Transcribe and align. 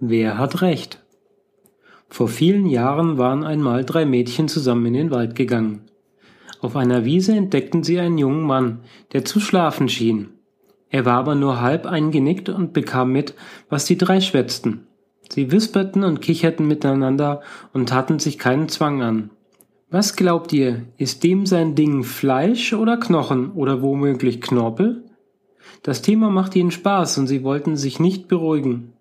Wer 0.00 0.38
hat 0.38 0.62
recht? 0.62 1.04
Vor 2.08 2.28
vielen 2.28 2.66
Jahren 2.66 3.18
waren 3.18 3.42
einmal 3.42 3.84
drei 3.84 4.06
Mädchen 4.06 4.46
zusammen 4.46 4.86
in 4.86 4.92
den 4.94 5.10
Wald 5.10 5.34
gegangen. 5.34 5.90
Auf 6.60 6.76
einer 6.76 7.04
Wiese 7.04 7.32
entdeckten 7.32 7.82
sie 7.82 7.98
einen 7.98 8.16
jungen 8.16 8.44
Mann, 8.44 8.82
der 9.12 9.24
zu 9.24 9.40
schlafen 9.40 9.88
schien. 9.88 10.28
Er 10.88 11.04
war 11.04 11.18
aber 11.18 11.34
nur 11.34 11.60
halb 11.60 11.84
eingenickt 11.84 12.48
und 12.48 12.72
bekam 12.72 13.10
mit, 13.10 13.34
was 13.68 13.86
die 13.86 13.98
drei 13.98 14.20
schwätzten. 14.20 14.86
Sie 15.30 15.50
wisperten 15.50 16.04
und 16.04 16.22
kicherten 16.22 16.68
miteinander 16.68 17.40
und 17.72 17.88
taten 17.88 18.20
sich 18.20 18.38
keinen 18.38 18.68
Zwang 18.68 19.02
an. 19.02 19.30
Was 19.90 20.14
glaubt 20.14 20.52
ihr, 20.52 20.84
ist 20.96 21.24
dem 21.24 21.44
sein 21.44 21.74
Ding 21.74 22.04
Fleisch 22.04 22.72
oder 22.72 22.98
Knochen 22.98 23.50
oder 23.50 23.82
womöglich 23.82 24.40
Knorpel? 24.40 25.04
Das 25.82 26.02
Thema 26.02 26.30
machte 26.30 26.60
ihnen 26.60 26.70
Spaß 26.70 27.18
und 27.18 27.26
sie 27.26 27.42
wollten 27.42 27.76
sich 27.76 27.98
nicht 27.98 28.28
beruhigen. 28.28 28.92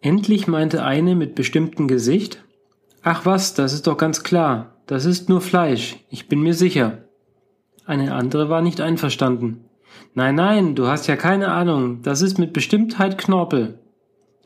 Endlich 0.00 0.46
meinte 0.46 0.84
eine 0.84 1.14
mit 1.14 1.34
bestimmtem 1.34 1.88
Gesicht, 1.88 2.44
Ach 3.02 3.24
was, 3.24 3.54
das 3.54 3.72
ist 3.72 3.86
doch 3.86 3.96
ganz 3.96 4.22
klar, 4.22 4.76
das 4.86 5.04
ist 5.04 5.28
nur 5.28 5.40
Fleisch, 5.40 5.96
ich 6.10 6.28
bin 6.28 6.40
mir 6.40 6.54
sicher. 6.54 7.04
Eine 7.86 8.14
andere 8.14 8.48
war 8.48 8.60
nicht 8.60 8.80
einverstanden. 8.80 9.64
Nein, 10.14 10.34
nein, 10.34 10.74
du 10.74 10.88
hast 10.88 11.06
ja 11.06 11.16
keine 11.16 11.48
Ahnung, 11.48 12.02
das 12.02 12.22
ist 12.22 12.38
mit 12.38 12.52
Bestimmtheit 12.52 13.16
Knorpel. 13.18 13.78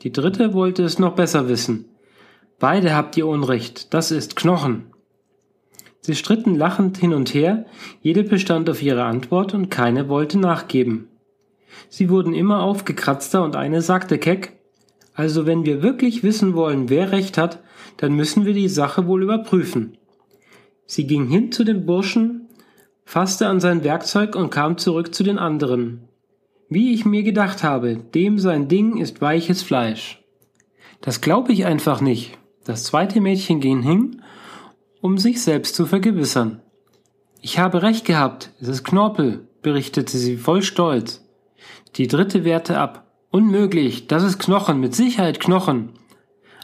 Die 0.01 0.11
dritte 0.11 0.53
wollte 0.53 0.83
es 0.83 0.99
noch 0.99 1.15
besser 1.15 1.49
wissen. 1.49 1.85
Beide 2.59 2.95
habt 2.95 3.17
ihr 3.17 3.27
Unrecht, 3.27 3.93
das 3.93 4.11
ist 4.11 4.35
Knochen. 4.35 4.85
Sie 6.01 6.15
stritten 6.15 6.55
lachend 6.55 6.97
hin 6.97 7.13
und 7.13 7.33
her, 7.33 7.65
jede 8.01 8.23
bestand 8.23 8.69
auf 8.69 8.81
ihre 8.81 9.03
Antwort 9.03 9.53
und 9.53 9.69
keine 9.69 10.09
wollte 10.09 10.37
nachgeben. 10.37 11.07
Sie 11.89 12.09
wurden 12.09 12.33
immer 12.33 12.61
aufgekratzter 12.61 13.43
und 13.43 13.55
eine 13.55 13.81
sagte 13.81 14.17
keck, 14.17 14.53
also 15.13 15.45
wenn 15.45 15.65
wir 15.65 15.83
wirklich 15.83 16.23
wissen 16.23 16.55
wollen, 16.55 16.89
wer 16.89 17.11
recht 17.11 17.37
hat, 17.37 17.61
dann 17.97 18.13
müssen 18.13 18.45
wir 18.45 18.53
die 18.53 18.69
Sache 18.69 19.07
wohl 19.07 19.23
überprüfen. 19.23 19.97
Sie 20.85 21.07
ging 21.07 21.27
hin 21.27 21.51
zu 21.51 21.63
dem 21.63 21.85
Burschen, 21.85 22.47
fasste 23.05 23.47
an 23.47 23.59
sein 23.59 23.83
Werkzeug 23.83 24.35
und 24.35 24.49
kam 24.49 24.77
zurück 24.77 25.13
zu 25.13 25.23
den 25.23 25.37
anderen. 25.37 26.07
Wie 26.69 26.93
ich 26.93 27.05
mir 27.05 27.23
gedacht 27.23 27.63
habe, 27.63 27.97
dem 27.97 28.39
sein 28.39 28.67
Ding 28.67 28.97
ist 28.97 29.21
weiches 29.21 29.61
Fleisch. 29.61 30.23
Das 31.01 31.21
glaube 31.21 31.51
ich 31.51 31.65
einfach 31.65 32.01
nicht. 32.01 32.37
Das 32.65 32.85
zweite 32.85 33.21
Mädchen 33.21 33.59
ging 33.59 33.81
hin, 33.81 34.21
um 35.01 35.17
sich 35.17 35.41
selbst 35.41 35.75
zu 35.75 35.85
vergewissern. 35.85 36.61
Ich 37.41 37.59
habe 37.59 37.83
recht 37.83 38.05
gehabt, 38.05 38.51
es 38.61 38.69
ist 38.69 38.83
Knorpel, 38.85 39.47
berichtete 39.61 40.17
sie 40.17 40.37
voll 40.37 40.63
Stolz. 40.63 41.25
Die 41.97 42.07
dritte 42.07 42.45
wehrte 42.45 42.79
ab. 42.79 43.02
Unmöglich, 43.33 44.05
das 44.05 44.21
ist 44.21 44.37
Knochen, 44.37 44.79
mit 44.79 44.93
Sicherheit 44.93 45.39
Knochen. 45.39 45.93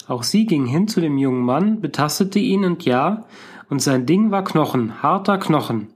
Auch 0.08 0.22
sie 0.22 0.46
ging 0.46 0.68
hin 0.68 0.88
zu 0.88 1.02
dem 1.02 1.18
jungen 1.18 1.42
Mann, 1.42 1.82
betastete 1.82 2.38
ihn 2.38 2.64
und 2.64 2.86
ja, 2.86 3.26
und 3.72 3.82
sein 3.82 4.06
Ding 4.06 4.30
war 4.30 4.44
Knochen, 4.44 5.02
harter 5.02 5.40
Knochen. 5.40 5.88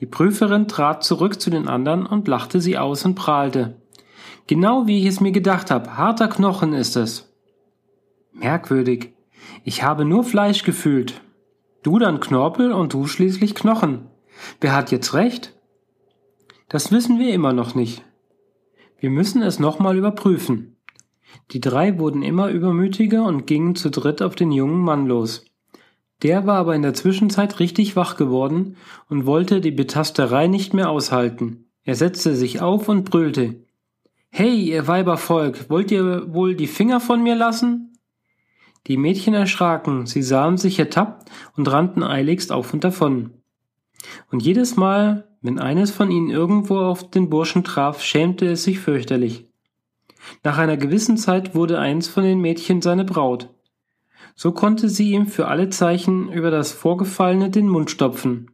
Die 0.00 0.06
Prüferin 0.06 0.68
trat 0.68 1.04
zurück 1.04 1.38
zu 1.38 1.50
den 1.50 1.68
anderen 1.68 2.06
und 2.06 2.28
lachte 2.28 2.62
sie 2.62 2.78
aus 2.78 3.04
und 3.04 3.14
prahlte. 3.14 3.76
Genau 4.46 4.86
wie 4.86 5.00
ich 5.00 5.04
es 5.04 5.20
mir 5.20 5.32
gedacht 5.32 5.70
habe, 5.70 5.98
harter 5.98 6.28
Knochen 6.28 6.72
ist 6.72 6.96
es. 6.96 7.30
Merkwürdig. 8.32 9.12
Ich 9.64 9.82
habe 9.82 10.06
nur 10.06 10.24
Fleisch 10.24 10.62
gefühlt. 10.62 11.20
Du 11.82 11.98
dann 11.98 12.20
Knorpel 12.20 12.72
und 12.72 12.94
du 12.94 13.06
schließlich 13.06 13.54
Knochen. 13.54 14.06
Wer 14.62 14.74
hat 14.74 14.90
jetzt 14.92 15.12
recht? 15.12 15.52
Das 16.70 16.90
wissen 16.90 17.18
wir 17.18 17.34
immer 17.34 17.52
noch 17.52 17.74
nicht. 17.74 18.02
Wir 18.98 19.10
müssen 19.10 19.42
es 19.42 19.58
nochmal 19.58 19.96
überprüfen. 19.96 20.76
Die 21.50 21.60
drei 21.60 21.98
wurden 21.98 22.22
immer 22.22 22.48
übermütiger 22.48 23.24
und 23.24 23.46
gingen 23.46 23.74
zu 23.74 23.90
dritt 23.90 24.22
auf 24.22 24.34
den 24.34 24.52
jungen 24.52 24.80
Mann 24.80 25.06
los. 25.06 25.44
Der 26.22 26.46
war 26.46 26.56
aber 26.56 26.74
in 26.74 26.82
der 26.82 26.94
Zwischenzeit 26.94 27.60
richtig 27.60 27.96
wach 27.96 28.16
geworden 28.16 28.76
und 29.08 29.26
wollte 29.26 29.60
die 29.60 29.72
Betasterei 29.72 30.46
nicht 30.46 30.72
mehr 30.72 30.88
aushalten. 30.88 31.66
Er 31.82 31.96
setzte 31.96 32.34
sich 32.34 32.62
auf 32.62 32.88
und 32.88 33.10
brüllte. 33.10 33.56
Hey, 34.30 34.54
ihr 34.54 34.86
Weibervolk, 34.86 35.68
wollt 35.68 35.90
ihr 35.90 36.32
wohl 36.32 36.54
die 36.54 36.66
Finger 36.66 37.00
von 37.00 37.22
mir 37.22 37.34
lassen? 37.34 37.98
Die 38.86 38.96
Mädchen 38.96 39.34
erschraken, 39.34 40.06
sie 40.06 40.22
sahen 40.22 40.56
sich 40.56 40.78
ertappt 40.78 41.30
und 41.56 41.70
rannten 41.70 42.02
eiligst 42.02 42.52
auf 42.52 42.72
und 42.72 42.84
davon. 42.84 43.34
Und 44.30 44.42
jedes 44.42 44.76
Mal, 44.76 45.28
wenn 45.44 45.58
eines 45.58 45.90
von 45.90 46.10
ihnen 46.10 46.30
irgendwo 46.30 46.78
auf 46.78 47.10
den 47.10 47.28
Burschen 47.28 47.64
traf, 47.64 48.02
schämte 48.02 48.46
es 48.46 48.64
sich 48.64 48.80
fürchterlich. 48.80 49.46
Nach 50.42 50.56
einer 50.56 50.78
gewissen 50.78 51.18
Zeit 51.18 51.54
wurde 51.54 51.78
eins 51.78 52.08
von 52.08 52.24
den 52.24 52.40
Mädchen 52.40 52.80
seine 52.80 53.04
Braut. 53.04 53.50
So 54.34 54.52
konnte 54.52 54.88
sie 54.88 55.12
ihm 55.12 55.26
für 55.26 55.46
alle 55.48 55.68
Zeichen 55.68 56.32
über 56.32 56.50
das 56.50 56.72
Vorgefallene 56.72 57.50
den 57.50 57.68
Mund 57.68 57.90
stopfen. 57.90 58.52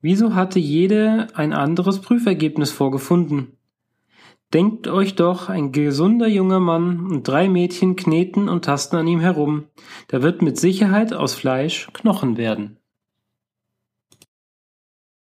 Wieso 0.00 0.36
hatte 0.36 0.60
jede 0.60 1.26
ein 1.34 1.52
anderes 1.52 2.00
Prüfergebnis 2.00 2.70
vorgefunden? 2.70 3.56
Denkt 4.54 4.86
euch 4.86 5.16
doch, 5.16 5.48
ein 5.48 5.72
gesunder 5.72 6.28
junger 6.28 6.60
Mann 6.60 7.06
und 7.06 7.26
drei 7.26 7.48
Mädchen 7.48 7.96
kneten 7.96 8.48
und 8.48 8.64
tasten 8.64 8.94
an 8.94 9.08
ihm 9.08 9.18
herum. 9.18 9.64
Da 10.06 10.22
wird 10.22 10.42
mit 10.42 10.58
Sicherheit 10.58 11.12
aus 11.12 11.34
Fleisch 11.34 11.88
Knochen 11.92 12.36
werden. 12.36 12.78